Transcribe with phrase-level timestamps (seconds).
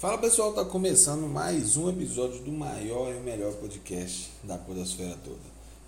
[0.00, 5.14] Fala pessoal, tá começando mais um episódio do maior e o melhor podcast da Podosfera
[5.22, 5.36] toda.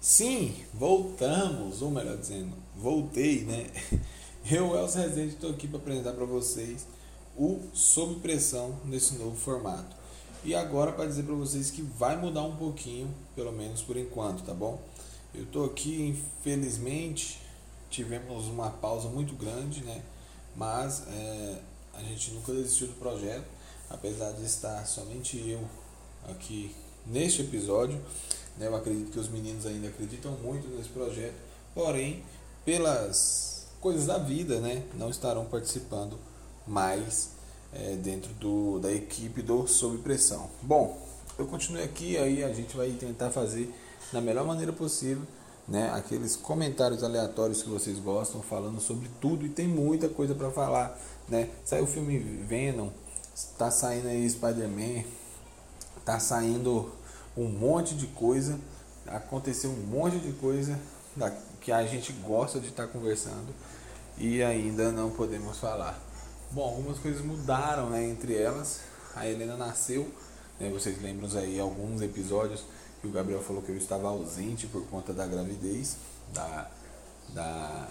[0.02, 3.70] Sim, voltamos, ou melhor dizendo, voltei, né?
[4.52, 6.86] Eu, Elcio Rezende, estou aqui para apresentar para vocês
[7.38, 9.96] o Sob Pressão nesse novo formato.
[10.44, 14.44] E agora para dizer para vocês que vai mudar um pouquinho, pelo menos por enquanto,
[14.44, 14.78] tá bom?
[15.34, 17.40] Eu estou aqui, infelizmente,
[17.88, 20.02] tivemos uma pausa muito grande, né?
[20.54, 21.58] Mas é,
[21.94, 23.61] a gente nunca desistiu do projeto
[23.92, 25.60] apesar de estar somente eu
[26.30, 26.74] aqui
[27.06, 28.00] neste episódio,
[28.56, 31.34] né, eu acredito que os meninos ainda acreditam muito nesse projeto,
[31.74, 32.22] porém,
[32.64, 36.18] pelas coisas da vida, né, não estarão participando
[36.66, 37.30] mais
[37.72, 40.48] é, dentro do, da equipe do Sob Pressão.
[40.62, 41.00] Bom,
[41.38, 43.72] eu continuo aqui, aí a gente vai tentar fazer
[44.12, 45.26] da melhor maneira possível
[45.66, 50.50] né, aqueles comentários aleatórios que vocês gostam, falando sobre tudo e tem muita coisa para
[50.50, 50.98] falar.
[51.28, 51.48] Né?
[51.64, 52.90] Saiu o filme Venom,
[53.58, 55.04] Tá saindo aí Spider-Man,
[56.04, 56.92] tá saindo
[57.36, 58.58] um monte de coisa,
[59.06, 60.78] aconteceu um monte de coisa
[61.60, 63.54] que a gente gosta de estar tá conversando
[64.18, 65.98] e ainda não podemos falar.
[66.50, 68.04] Bom, algumas coisas mudaram, né?
[68.06, 68.80] Entre elas,
[69.14, 70.12] a Helena nasceu,
[70.60, 72.64] né, vocês lembram aí alguns episódios
[73.00, 75.96] que o Gabriel falou que eu estava ausente por conta da gravidez,
[76.32, 76.70] da,
[77.30, 77.88] da,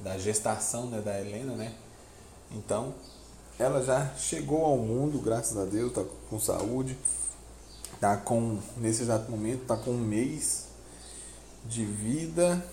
[0.00, 1.74] da gestação né, da Helena, né?
[2.50, 2.94] Então,
[3.62, 6.98] ela já chegou ao mundo, graças a Deus, está com saúde,
[7.94, 10.66] está com, nesse exato momento, está com um mês
[11.64, 12.64] de vida,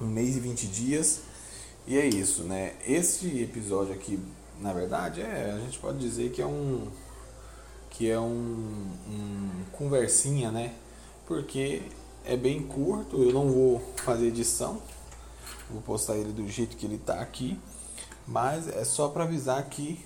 [0.00, 1.20] um mês e 20 dias,
[1.86, 2.74] e é isso, né?
[2.84, 4.18] Esse episódio aqui,
[4.60, 6.88] na verdade, é, a gente pode dizer que é um
[7.88, 10.74] que é um, um conversinha, né?
[11.26, 11.82] Porque
[12.24, 14.82] é bem curto, eu não vou fazer edição,
[15.70, 17.60] vou postar ele do jeito que ele está aqui.
[18.26, 20.04] Mas é só para avisar que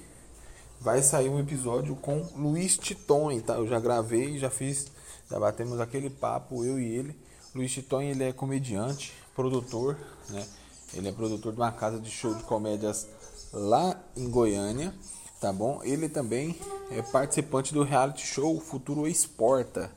[0.81, 3.55] vai sair um episódio com Luiz Titon, tá?
[3.55, 4.87] Eu já gravei, já fiz,
[5.31, 7.19] já batemos aquele papo, eu e ele.
[7.55, 9.97] Luiz Titon, ele é comediante, produtor,
[10.31, 10.47] né?
[10.95, 13.07] Ele é produtor de uma casa de show de comédias
[13.53, 14.95] lá em Goiânia,
[15.41, 15.81] tá bom?
[15.83, 16.59] Ele também
[16.91, 19.91] é participante do reality show Futuro Exporta.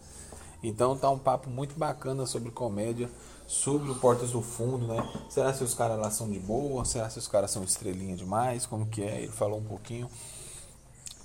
[0.62, 3.10] Então tá um papo muito bacana sobre comédia
[3.50, 5.04] sobre o Portas do Fundo, né?
[5.28, 6.86] Será se os caras lá são de boa?
[6.86, 8.68] Será se os caras são estrelinha demais?
[8.68, 9.24] Como que é?
[9.24, 10.08] Ele falou um pouquinho.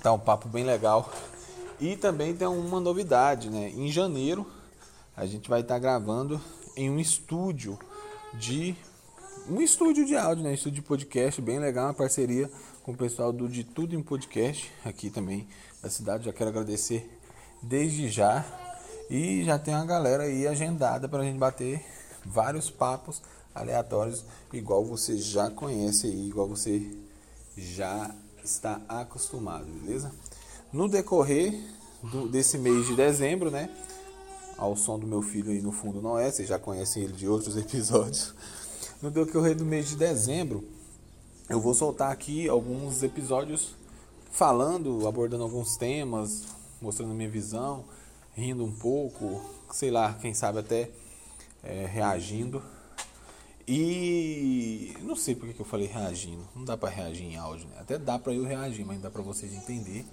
[0.02, 1.12] Tá um papo bem legal.
[1.78, 3.68] E também tem uma novidade, né?
[3.68, 4.50] Em janeiro
[5.14, 6.40] a gente vai estar tá gravando
[6.74, 7.78] em um estúdio
[8.32, 8.74] de
[9.46, 10.50] um estúdio de áudio, né?
[10.50, 12.50] Um estúdio de podcast bem legal, uma parceria
[12.82, 15.46] com o pessoal do De Tudo em Podcast aqui também
[15.82, 16.24] da cidade.
[16.24, 17.06] Já quero agradecer
[17.62, 18.42] desde já.
[19.10, 21.84] E já tem uma galera aí agendada para a gente bater
[22.24, 23.22] vários papos
[23.54, 26.90] aleatórios, igual você já conhece aí, igual você
[27.56, 30.12] já está acostumado, beleza?
[30.72, 31.54] No decorrer
[32.02, 33.70] do, desse mês de dezembro, né?
[34.56, 37.28] Ao som do meu filho aí no fundo não é, vocês já conhecem ele de
[37.28, 38.34] outros episódios.
[39.00, 40.64] No decorrer do mês de dezembro,
[41.48, 43.74] eu vou soltar aqui alguns episódios
[44.30, 46.42] falando, abordando alguns temas,
[46.80, 47.84] mostrando minha visão,
[48.34, 49.40] rindo um pouco,
[49.72, 50.90] sei lá, quem sabe até
[51.64, 52.62] é, reagindo.
[53.66, 56.46] E não sei porque que eu falei reagindo.
[56.54, 57.76] Não dá para reagir em áudio, né?
[57.80, 60.04] Até dá para eu reagir, mas dá para vocês entender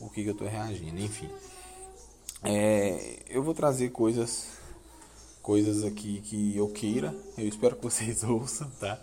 [0.00, 1.00] o que, que eu tô reagindo.
[1.00, 1.28] Enfim,
[2.44, 4.46] é, eu vou trazer coisas,
[5.42, 7.14] coisas aqui que eu queira.
[7.36, 9.00] Eu espero que vocês ouçam, tá?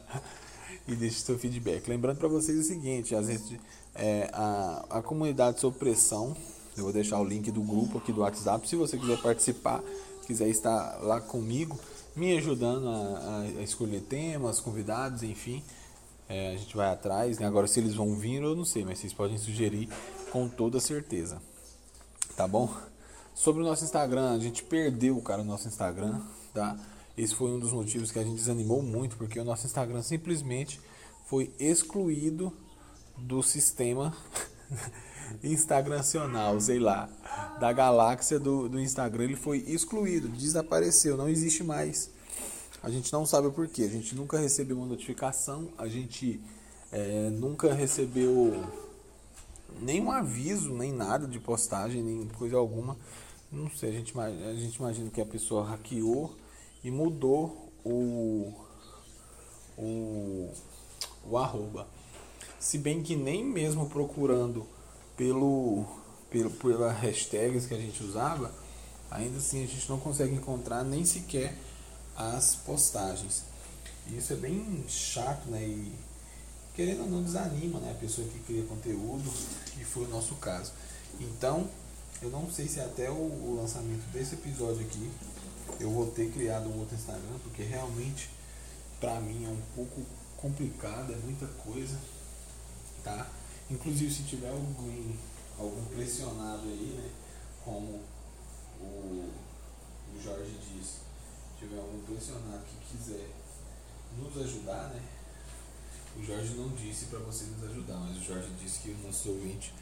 [0.87, 1.87] E deixe seu feedback.
[1.87, 3.59] Lembrando para vocês o seguinte: às vezes
[3.93, 6.35] é, a, a comunidade sob pressão.
[6.77, 8.67] Eu vou deixar o link do grupo aqui do WhatsApp.
[8.67, 9.83] Se você quiser participar,
[10.29, 11.79] quiser estar lá comigo,
[12.15, 15.63] me ajudando a, a escolher temas, convidados, enfim,
[16.29, 17.39] é, a gente vai atrás.
[17.39, 17.47] Né?
[17.47, 19.89] Agora, se eles vão vir, eu não sei, mas vocês podem sugerir
[20.31, 21.41] com toda certeza.
[22.35, 22.71] Tá bom?
[23.33, 26.21] Sobre o nosso Instagram, a gente perdeu, cara, o nosso Instagram,
[26.53, 26.77] tá?
[27.17, 30.79] Esse foi um dos motivos que a gente desanimou muito, porque o nosso Instagram simplesmente
[31.25, 32.53] foi excluído
[33.17, 34.15] do sistema
[35.43, 37.09] Instagramcional, sei lá,
[37.59, 42.09] da galáxia do, do Instagram, ele foi excluído, desapareceu, não existe mais.
[42.81, 46.39] A gente não sabe o porquê, a gente nunca recebeu uma notificação, a gente
[46.91, 48.63] é, nunca recebeu
[49.81, 52.97] nenhum aviso, nem nada de postagem, nem coisa alguma.
[53.51, 56.35] Não sei, a gente, a gente imagina que a pessoa hackeou
[56.83, 58.53] e mudou o,
[59.77, 60.51] o,
[61.25, 61.87] o arroba.
[62.59, 64.67] Se bem que nem mesmo procurando
[65.19, 65.85] pelo,
[66.31, 68.49] pelo pela hashtags que a gente usava,
[69.11, 71.53] ainda assim a gente não consegue encontrar nem sequer
[72.15, 73.43] as postagens.
[74.07, 75.61] E isso é bem chato, né?
[75.61, 75.91] E
[76.73, 77.91] querendo ou não desanima, né?
[77.91, 79.29] A pessoa que cria conteúdo,
[79.77, 80.71] e foi o nosso caso.
[81.19, 81.69] Então,
[82.21, 85.11] eu não sei se até o, o lançamento desse episódio aqui
[85.81, 88.29] eu vou ter criado um outro Instagram, porque realmente
[89.01, 90.01] pra mim é um pouco
[90.37, 91.97] complicado, é muita coisa,
[93.03, 93.27] tá?
[93.69, 95.13] Inclusive se tiver algum,
[95.57, 97.09] algum pressionado aí, né?
[97.63, 98.01] Como
[98.81, 99.29] o,
[100.15, 100.99] o Jorge disse,
[101.59, 103.29] tiver algum pressionado que quiser
[104.17, 105.01] nos ajudar, né?
[106.17, 109.29] O Jorge não disse para você nos ajudar, mas o Jorge disse que o nosso
[109.29, 109.73] ouvinte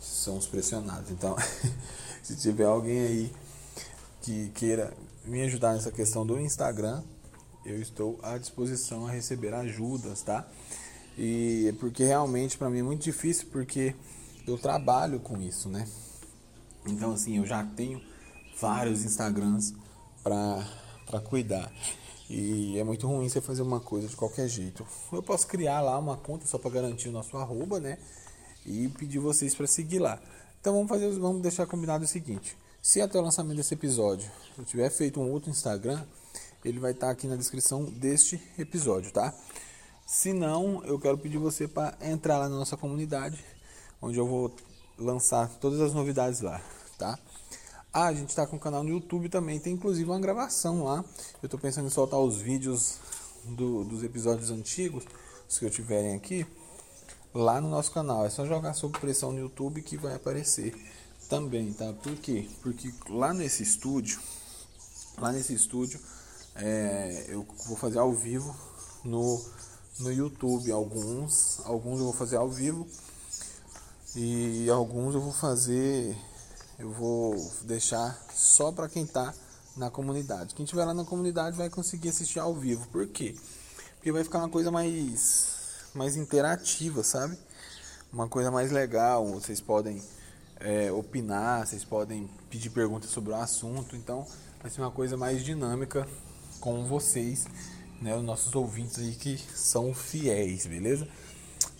[0.00, 1.10] são os pressionados.
[1.10, 1.34] Então,
[2.22, 3.32] se tiver alguém aí
[4.20, 4.92] que queira
[5.24, 7.02] me ajudar nessa questão do Instagram,
[7.64, 10.46] eu estou à disposição a receber ajudas, tá?
[11.16, 13.94] E é porque realmente para mim é muito difícil porque
[14.46, 15.86] eu trabalho com isso, né?
[16.86, 18.00] Então assim, eu já tenho
[18.60, 19.74] vários Instagrams
[20.22, 21.70] para cuidar.
[22.28, 24.86] E é muito ruim você fazer uma coisa de qualquer jeito.
[25.12, 27.98] Eu posso criar lá uma conta só para garantir o nosso arroba, né?
[28.64, 30.18] E pedir vocês para seguir lá.
[30.60, 32.56] Então vamos fazer, vamos deixar combinado o seguinte.
[32.80, 36.02] Se até o lançamento desse episódio eu tiver feito um outro Instagram,
[36.64, 39.34] ele vai estar tá aqui na descrição deste episódio, tá?
[40.12, 43.42] Se não, eu quero pedir você para entrar lá na nossa comunidade,
[44.00, 44.54] onde eu vou
[44.98, 46.60] lançar todas as novidades lá,
[46.98, 47.18] tá?
[47.90, 51.02] Ah, a gente está com um canal no YouTube também, tem inclusive uma gravação lá.
[51.42, 52.98] Eu estou pensando em soltar os vídeos
[53.56, 55.06] do, dos episódios antigos,
[55.48, 56.46] os que eu tiverem aqui,
[57.32, 58.26] lá no nosso canal.
[58.26, 60.74] É só jogar sob pressão no YouTube que vai aparecer
[61.26, 61.90] também, tá?
[61.94, 62.50] Por quê?
[62.62, 64.20] Porque lá nesse estúdio,
[65.16, 65.98] lá nesse estúdio,
[66.54, 68.54] é, eu vou fazer ao vivo
[69.02, 69.40] no,
[69.98, 70.70] no YouTube.
[70.72, 72.86] Alguns, alguns eu vou fazer ao vivo
[74.14, 76.16] e alguns eu vou fazer
[76.78, 79.32] eu vou deixar só para quem está
[79.76, 80.54] na comunidade.
[80.54, 82.88] Quem estiver lá na comunidade vai conseguir assistir ao vivo.
[82.88, 83.36] Por quê?
[83.94, 87.38] Porque vai ficar uma coisa mais, mais interativa, sabe?
[88.12, 89.26] Uma coisa mais legal.
[89.28, 90.02] Vocês podem
[90.58, 93.94] é, opinar, vocês podem pedir perguntas sobre o assunto.
[93.94, 94.26] Então
[94.60, 96.06] vai ser uma coisa mais dinâmica
[96.60, 97.46] com vocês,
[98.02, 98.14] né?
[98.16, 101.08] Os nossos ouvintes aí que são fiéis, beleza?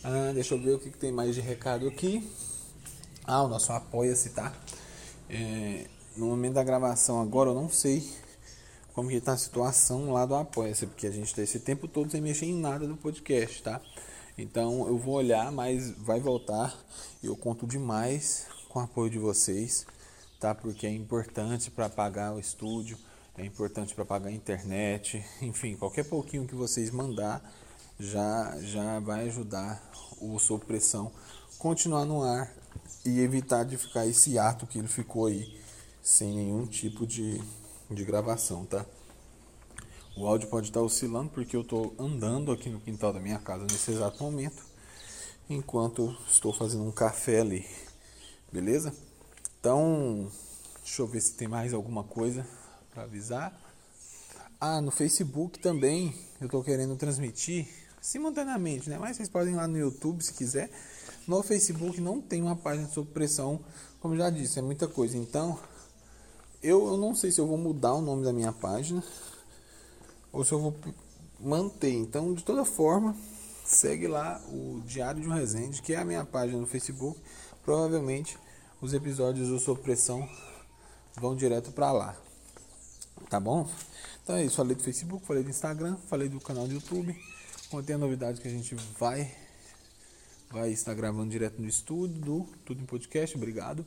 [0.03, 2.27] Ah, deixa eu ver o que, que tem mais de recado aqui.
[3.25, 4.53] Ah, o nosso apoia-se, tá?
[5.29, 5.87] É,
[6.17, 8.07] no momento da gravação agora eu não sei
[8.93, 12.11] como que tá a situação lá do Apoia-se, porque a gente está esse tempo todo
[12.11, 13.81] sem mexer em nada do podcast, tá?
[14.37, 16.77] Então eu vou olhar, mas vai voltar
[17.23, 19.87] e eu conto demais com o apoio de vocês,
[20.39, 20.55] tá?
[20.55, 22.99] Porque é importante para pagar o estúdio,
[23.37, 27.43] é importante para pagar a internet, enfim, qualquer pouquinho que vocês mandar
[27.99, 29.83] já já vai ajudar
[30.21, 31.13] o Sob Pressão
[31.59, 32.53] continuar no ar
[33.05, 35.61] e evitar de ficar esse ato que ele ficou aí
[36.03, 37.41] sem nenhum tipo de,
[37.91, 38.85] de gravação, tá?
[40.17, 43.65] O áudio pode estar oscilando porque eu estou andando aqui no quintal da minha casa
[43.65, 44.63] nesse exato momento,
[45.49, 47.67] enquanto estou fazendo um café ali,
[48.53, 48.95] beleza?
[49.59, 50.31] Então,
[50.83, 52.47] deixa eu ver se tem mais alguma coisa
[52.93, 53.53] para avisar.
[54.61, 57.67] Ah, no Facebook também eu estou querendo transmitir
[58.01, 58.99] simultaneamente, né?
[58.99, 60.71] Mas vocês podem ir lá no YouTube se quiser
[61.27, 63.61] no Facebook não tem uma página de supressão,
[64.01, 65.17] como já disse, é muita coisa.
[65.17, 65.59] Então,
[66.63, 69.03] eu, eu não sei se eu vou mudar o nome da minha página
[70.33, 70.75] ou se eu vou
[71.39, 71.93] manter.
[71.93, 73.15] Então, de toda forma,
[73.65, 77.21] segue lá o Diário de um Resende, que é a minha página no Facebook.
[77.65, 78.37] Provavelmente
[78.81, 80.29] os episódios do Supressão
[81.21, 82.17] vão direto para lá.
[83.33, 83.67] Tá bom?
[84.23, 84.57] Então é isso.
[84.57, 87.19] Falei do Facebook, falei do Instagram, falei do canal do YouTube.
[87.71, 89.35] Contém a novidade que a gente vai
[90.51, 93.87] vai estar gravando direto no estúdio do Tudo em Podcast, obrigado.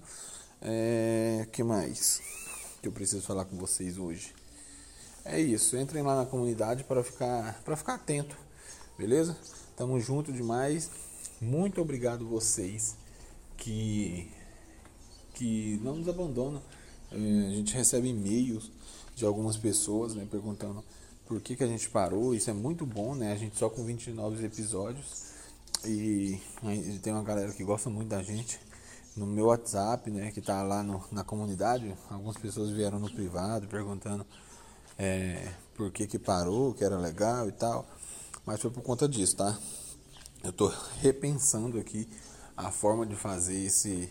[0.59, 2.23] É, que mais
[2.81, 4.33] que eu preciso falar com vocês hoje?
[5.23, 8.35] É isso, entrem lá na comunidade para ficar para ficar atento,
[8.97, 9.37] beleza?
[9.77, 10.89] Tamo junto demais.
[11.39, 12.97] Muito obrigado vocês
[13.57, 14.27] que
[15.35, 16.63] que não nos abandonam.
[17.11, 18.71] É, a gente recebe e-mails
[19.15, 20.83] de algumas pessoas, né, perguntando
[21.25, 22.35] por que, que a gente parou.
[22.35, 23.31] Isso é muito bom, né?
[23.31, 25.25] A gente só com 29 episódios
[25.83, 26.39] e
[27.01, 28.59] tem uma galera que gosta muito da gente.
[29.15, 33.65] No meu WhatsApp, né, que tá lá no, na comunidade, algumas pessoas vieram no privado
[33.67, 34.25] perguntando
[34.97, 37.87] é, por que que parou, que era legal e tal.
[38.45, 39.57] Mas foi por conta disso, tá?
[40.43, 42.07] Eu tô repensando aqui
[42.55, 44.09] a forma de fazer esse,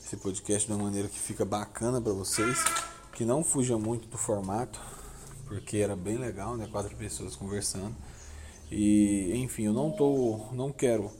[0.00, 2.58] esse podcast de uma maneira que fica bacana para vocês,
[3.14, 4.80] que não fuja muito do formato,
[5.46, 6.68] porque era bem legal, né?
[6.70, 7.94] Quatro pessoas conversando.
[8.70, 11.12] E enfim, eu não tô, não quero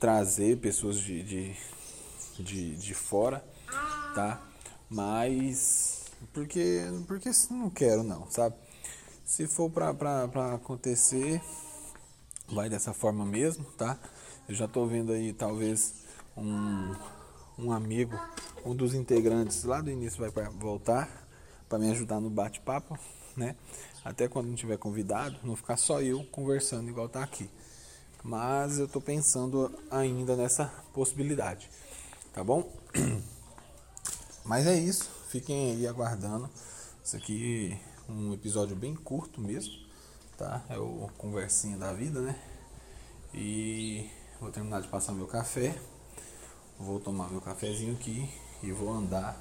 [0.00, 1.56] trazer pessoas de, de,
[2.38, 3.44] de, de fora,
[4.14, 4.42] tá?
[4.88, 8.56] Mas porque porque não quero não, sabe?
[9.24, 11.42] Se for pra, pra, pra acontecer,
[12.48, 13.98] vai dessa forma mesmo, tá?
[14.48, 15.96] Eu já estou vendo aí talvez
[16.36, 16.94] um,
[17.58, 18.18] um amigo,
[18.64, 21.25] um dos integrantes lá do início vai voltar
[21.68, 22.98] para me ajudar no bate-papo,
[23.36, 23.56] né?
[24.04, 27.50] Até quando não tiver convidado, não ficar só eu conversando igual tá aqui.
[28.22, 31.68] Mas eu estou pensando ainda nessa possibilidade,
[32.32, 32.70] tá bom?
[34.44, 36.48] Mas é isso, fiquem aí aguardando.
[37.04, 39.74] Isso aqui é um episódio bem curto mesmo,
[40.36, 40.64] tá?
[40.68, 42.36] É o conversinha da vida, né?
[43.34, 45.76] E vou terminar de passar meu café.
[46.78, 48.28] Vou tomar meu cafezinho aqui
[48.62, 49.40] e vou andar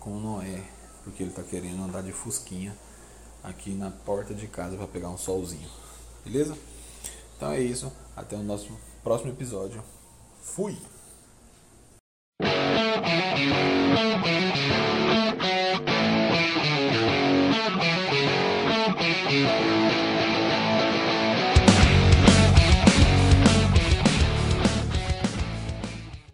[0.00, 0.62] com o Noé,
[1.04, 2.74] porque ele tá querendo andar de fusquinha
[3.42, 5.68] aqui na porta de casa para pegar um solzinho.
[6.24, 6.56] Beleza?
[7.36, 9.82] Então é isso, até o nosso próximo episódio.
[10.42, 10.76] Fui.